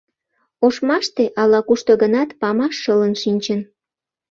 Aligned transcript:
—Ошмаште 0.65 1.23
ала-кушто 1.41 1.93
гынат 2.01 2.29
памаш 2.41 2.73
шылын 2.81 3.13
шинчын… 3.21 3.59